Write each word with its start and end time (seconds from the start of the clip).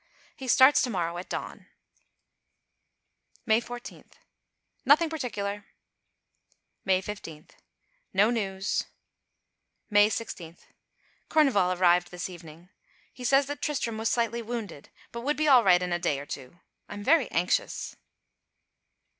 He 0.35 0.47
starts 0.47 0.81
to 0.81 0.89
morrow 0.89 1.15
at 1.19 1.29
dawn. 1.29 1.67
May 3.45 3.59
14. 3.59 4.03
Nothing 4.83 5.11
particular. 5.11 5.65
May 6.83 7.01
15. 7.01 7.49
No 8.11 8.31
news. 8.31 8.85
May 9.91 10.09
16. 10.09 10.57
Kurneval 11.29 11.77
arrived 11.79 12.09
this 12.09 12.31
evening. 12.31 12.69
He 13.13 13.23
says 13.23 13.45
that 13.45 13.61
Tristram 13.61 13.99
was 13.99 14.09
slightly 14.09 14.41
wounded; 14.41 14.89
but 15.11 15.21
would 15.21 15.37
be 15.37 15.47
all 15.47 15.63
right 15.63 15.83
in 15.83 15.93
a 15.93 15.99
day 15.99 16.19
or 16.19 16.25
two. 16.25 16.59
I 16.89 16.95
am 16.95 17.03
very 17.03 17.29
anxious. 17.29 17.95